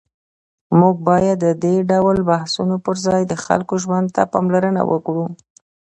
موږ 0.79 0.95
باید 1.09 1.37
د 1.45 1.47
دې 1.63 1.75
ډول 1.91 2.17
بحثونو 2.29 2.75
پر 2.85 2.95
ځای 3.05 3.21
د 3.27 3.33
خلکو 3.45 3.73
ژوند 3.83 4.07
ته 4.15 4.21
پاملرنه 4.33 4.81
وکړو. 4.91 5.25